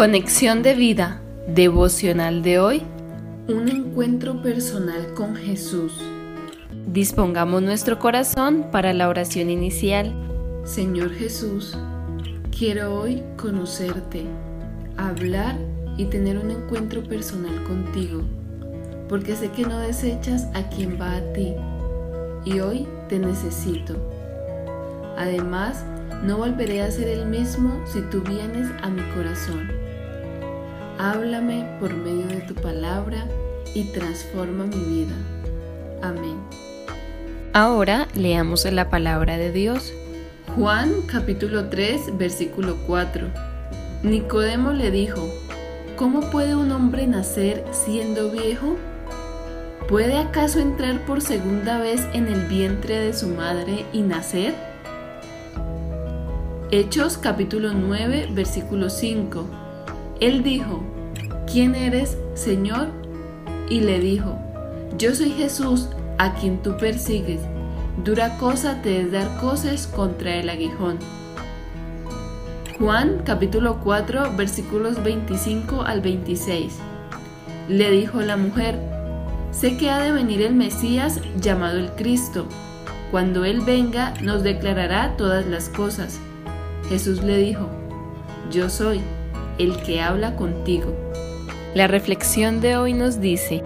Conexión 0.00 0.62
de 0.62 0.72
vida, 0.72 1.20
devocional 1.46 2.42
de 2.42 2.58
hoy. 2.58 2.82
Un 3.48 3.68
encuentro 3.68 4.40
personal 4.40 5.12
con 5.12 5.36
Jesús. 5.36 5.92
Dispongamos 6.86 7.60
nuestro 7.60 7.98
corazón 7.98 8.68
para 8.72 8.94
la 8.94 9.10
oración 9.10 9.50
inicial. 9.50 10.14
Señor 10.64 11.12
Jesús, 11.12 11.76
quiero 12.50 12.94
hoy 12.94 13.22
conocerte, 13.36 14.24
hablar 14.96 15.58
y 15.98 16.06
tener 16.06 16.38
un 16.38 16.50
encuentro 16.50 17.02
personal 17.02 17.62
contigo, 17.64 18.22
porque 19.06 19.36
sé 19.36 19.50
que 19.50 19.66
no 19.66 19.80
desechas 19.80 20.46
a 20.54 20.66
quien 20.70 20.98
va 20.98 21.16
a 21.16 21.32
ti 21.34 21.52
y 22.46 22.60
hoy 22.60 22.88
te 23.10 23.18
necesito. 23.18 23.96
Además, 25.18 25.84
no 26.22 26.38
volveré 26.38 26.80
a 26.80 26.90
ser 26.90 27.08
el 27.08 27.26
mismo 27.26 27.84
si 27.84 28.00
tú 28.00 28.22
vienes 28.22 28.66
a 28.80 28.88
mi 28.88 29.02
corazón. 29.14 29.79
Háblame 31.02 31.64
por 31.80 31.94
medio 31.94 32.26
de 32.26 32.42
tu 32.42 32.54
palabra 32.54 33.24
y 33.74 33.84
transforma 33.84 34.66
mi 34.66 34.84
vida. 34.84 35.14
Amén. 36.02 36.36
Ahora 37.54 38.06
leamos 38.14 38.70
la 38.70 38.90
palabra 38.90 39.38
de 39.38 39.50
Dios. 39.50 39.94
Juan 40.54 40.92
capítulo 41.06 41.70
3 41.70 42.18
versículo 42.18 42.76
4. 42.86 43.28
Nicodemo 44.02 44.72
le 44.72 44.90
dijo, 44.90 45.26
¿cómo 45.96 46.28
puede 46.30 46.54
un 46.54 46.70
hombre 46.70 47.06
nacer 47.06 47.64
siendo 47.70 48.30
viejo? 48.30 48.76
¿Puede 49.88 50.18
acaso 50.18 50.60
entrar 50.60 51.06
por 51.06 51.22
segunda 51.22 51.78
vez 51.78 52.06
en 52.12 52.26
el 52.26 52.44
vientre 52.44 53.00
de 53.00 53.14
su 53.14 53.28
madre 53.28 53.86
y 53.94 54.02
nacer? 54.02 54.52
Hechos 56.70 57.16
capítulo 57.16 57.72
9 57.72 58.28
versículo 58.34 58.90
5. 58.90 59.69
Él 60.20 60.42
dijo, 60.42 60.82
¿quién 61.50 61.74
eres, 61.74 62.18
Señor? 62.34 62.88
Y 63.70 63.80
le 63.80 63.98
dijo, 64.00 64.38
yo 64.98 65.14
soy 65.14 65.30
Jesús 65.30 65.88
a 66.18 66.34
quien 66.34 66.62
tú 66.62 66.76
persigues. 66.76 67.40
Dura 68.04 68.36
cosa 68.36 68.82
te 68.82 69.00
es 69.00 69.10
dar 69.10 69.40
cosas 69.40 69.86
contra 69.86 70.34
el 70.36 70.50
aguijón. 70.50 70.98
Juan 72.78 73.22
capítulo 73.24 73.80
4 73.82 74.36
versículos 74.36 75.02
25 75.02 75.82
al 75.82 76.02
26. 76.02 76.76
Le 77.70 77.90
dijo 77.90 78.20
la 78.20 78.36
mujer, 78.36 78.78
sé 79.52 79.78
que 79.78 79.90
ha 79.90 80.00
de 80.00 80.12
venir 80.12 80.42
el 80.42 80.54
Mesías 80.54 81.18
llamado 81.40 81.78
el 81.78 81.92
Cristo. 81.92 82.46
Cuando 83.10 83.46
Él 83.46 83.62
venga 83.62 84.12
nos 84.22 84.42
declarará 84.42 85.16
todas 85.16 85.46
las 85.46 85.70
cosas. 85.70 86.20
Jesús 86.90 87.22
le 87.22 87.38
dijo, 87.38 87.70
yo 88.50 88.68
soy 88.68 89.00
el 89.58 89.76
que 89.82 90.00
habla 90.00 90.36
contigo. 90.36 90.94
La 91.74 91.86
reflexión 91.86 92.60
de 92.60 92.76
hoy 92.76 92.94
nos 92.94 93.20
dice, 93.20 93.62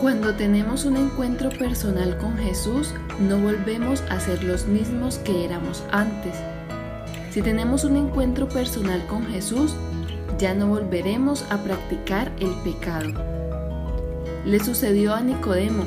cuando 0.00 0.34
tenemos 0.34 0.84
un 0.84 0.98
encuentro 0.98 1.48
personal 1.48 2.18
con 2.18 2.36
Jesús, 2.36 2.92
no 3.18 3.38
volvemos 3.38 4.02
a 4.10 4.20
ser 4.20 4.44
los 4.44 4.66
mismos 4.66 5.16
que 5.18 5.46
éramos 5.46 5.82
antes. 5.90 6.34
Si 7.30 7.40
tenemos 7.40 7.84
un 7.84 7.96
encuentro 7.96 8.46
personal 8.46 9.06
con 9.06 9.26
Jesús, 9.26 9.74
ya 10.38 10.52
no 10.52 10.66
volveremos 10.66 11.46
a 11.50 11.56
practicar 11.56 12.30
el 12.40 12.50
pecado. 12.62 13.08
Le 14.44 14.60
sucedió 14.60 15.14
a 15.14 15.22
Nicodemo, 15.22 15.84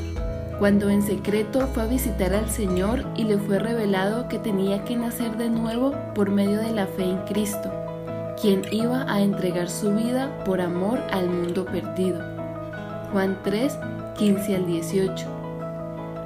cuando 0.57 0.89
en 0.89 1.03
secreto 1.03 1.67
fue 1.67 1.83
a 1.83 1.85
visitar 1.85 2.33
al 2.33 2.49
Señor 2.49 3.05
y 3.15 3.25
le 3.25 3.37
fue 3.37 3.59
revelado 3.59 4.27
que 4.27 4.39
tenía 4.39 4.83
que 4.85 4.95
nacer 4.95 5.37
de 5.37 5.49
nuevo 5.51 5.93
por 6.15 6.31
medio 6.31 6.59
de 6.59 6.71
la 6.71 6.87
fe 6.87 7.03
en 7.03 7.19
Cristo 7.25 7.71
quien 8.41 8.61
iba 8.71 9.05
a 9.11 9.21
entregar 9.21 9.69
su 9.69 9.93
vida 9.93 10.43
por 10.45 10.61
amor 10.61 10.99
al 11.11 11.29
mundo 11.29 11.65
perdido. 11.65 12.19
Juan 13.11 13.37
3, 13.43 13.77
15 14.17 14.55
al 14.55 14.65
18. 14.65 15.27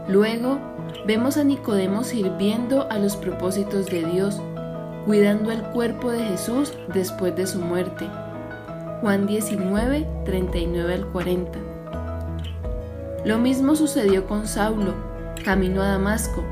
Luego 0.07 0.59
vemos 1.07 1.37
a 1.37 1.43
Nicodemo 1.43 2.03
sirviendo 2.03 2.87
a 2.91 2.99
los 2.99 3.15
propósitos 3.15 3.87
de 3.87 4.03
Dios, 4.05 4.39
cuidando 5.05 5.51
el 5.51 5.61
cuerpo 5.63 6.11
de 6.11 6.23
Jesús 6.25 6.73
después 6.93 7.35
de 7.35 7.47
su 7.47 7.59
muerte. 7.59 8.07
Juan 9.01 9.25
19, 9.25 10.07
39 10.25 10.93
al 10.93 11.07
40. 11.07 11.59
Lo 13.25 13.37
mismo 13.39 13.75
sucedió 13.75 14.27
con 14.27 14.45
Saulo, 14.45 14.93
camino 15.43 15.81
a 15.81 15.87
Damasco, 15.87 16.43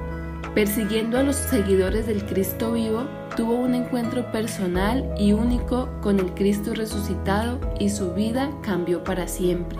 persiguiendo 0.55 1.17
a 1.17 1.23
los 1.23 1.35
seguidores 1.35 2.07
del 2.07 2.25
Cristo 2.25 2.71
vivo 2.71 3.05
tuvo 3.35 3.55
un 3.55 3.75
encuentro 3.75 4.31
personal 4.31 5.13
y 5.17 5.33
único 5.33 5.89
con 6.01 6.19
el 6.19 6.33
Cristo 6.33 6.73
resucitado 6.73 7.59
y 7.79 7.89
su 7.89 8.13
vida 8.13 8.51
cambió 8.61 9.03
para 9.03 9.27
siempre. 9.27 9.77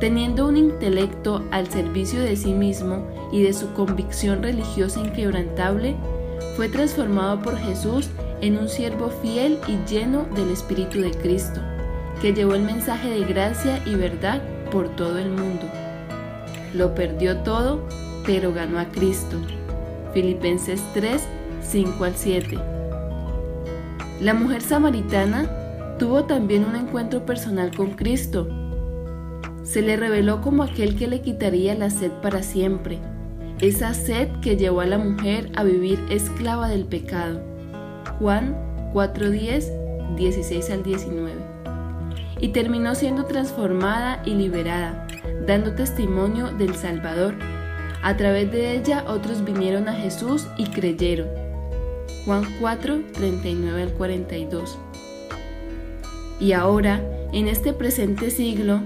Teniendo 0.00 0.46
un 0.46 0.56
intelecto 0.56 1.44
al 1.50 1.68
servicio 1.68 2.20
de 2.20 2.36
sí 2.36 2.52
mismo 2.52 3.04
y 3.32 3.42
de 3.42 3.52
su 3.52 3.72
convicción 3.72 4.42
religiosa 4.42 5.00
inquebrantable, 5.00 5.96
fue 6.56 6.68
transformado 6.68 7.40
por 7.42 7.56
Jesús 7.58 8.08
en 8.40 8.56
un 8.58 8.68
siervo 8.68 9.10
fiel 9.22 9.58
y 9.66 9.76
lleno 9.90 10.24
del 10.36 10.50
Espíritu 10.50 11.00
de 11.00 11.10
Cristo, 11.10 11.60
que 12.22 12.32
llevó 12.32 12.54
el 12.54 12.62
mensaje 12.62 13.10
de 13.10 13.24
gracia 13.24 13.82
y 13.84 13.96
verdad 13.96 14.40
por 14.70 14.88
todo 14.94 15.18
el 15.18 15.30
mundo. 15.30 15.64
Lo 16.74 16.94
perdió 16.94 17.38
todo, 17.38 17.80
pero 18.24 18.52
ganó 18.52 18.78
a 18.78 18.84
Cristo. 18.86 19.36
Filipenses 20.12 20.80
3, 20.94 21.22
5 21.62 22.04
al 22.04 22.14
7. 22.14 22.58
La 24.20 24.34
mujer 24.34 24.62
samaritana 24.62 25.96
tuvo 25.98 26.24
también 26.24 26.64
un 26.64 26.76
encuentro 26.76 27.24
personal 27.24 27.74
con 27.76 27.90
Cristo. 27.90 28.48
Se 29.62 29.82
le 29.82 29.96
reveló 29.96 30.40
como 30.40 30.62
aquel 30.62 30.96
que 30.96 31.06
le 31.06 31.20
quitaría 31.20 31.74
la 31.74 31.90
sed 31.90 32.10
para 32.22 32.42
siempre, 32.42 32.98
esa 33.60 33.92
sed 33.92 34.28
que 34.40 34.56
llevó 34.56 34.82
a 34.82 34.86
la 34.86 34.98
mujer 34.98 35.50
a 35.56 35.64
vivir 35.64 35.98
esclava 36.10 36.68
del 36.68 36.84
pecado. 36.84 37.40
Juan 38.20 38.56
4:10, 38.94 40.14
16 40.16 40.70
al 40.70 40.84
19. 40.84 41.32
Y 42.40 42.48
terminó 42.48 42.94
siendo 42.94 43.24
transformada 43.24 44.22
y 44.24 44.34
liberada, 44.34 45.08
dando 45.44 45.74
testimonio 45.74 46.52
del 46.52 46.76
Salvador. 46.76 47.34
A 48.00 48.16
través 48.16 48.52
de 48.52 48.76
ella 48.76 49.04
otros 49.08 49.44
vinieron 49.44 49.88
a 49.88 49.92
Jesús 49.92 50.46
y 50.56 50.66
creyeron. 50.66 51.47
Juan 52.28 52.44
4, 52.60 53.04
39 53.14 53.82
al 53.84 53.92
42. 53.94 54.76
Y 56.38 56.52
ahora, 56.52 57.02
en 57.32 57.48
este 57.48 57.72
presente 57.72 58.30
siglo, 58.30 58.82